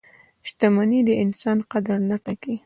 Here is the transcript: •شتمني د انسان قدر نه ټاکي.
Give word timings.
•شتمني 0.47 0.99
د 1.05 1.09
انسان 1.23 1.57
قدر 1.71 1.97
نه 2.09 2.17
ټاکي. 2.23 2.55